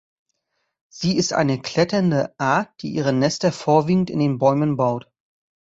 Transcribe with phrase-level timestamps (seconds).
[0.89, 5.07] Sie ist eine kletternde Art, die ihre Nester vorwiegend in den Bäumen baut.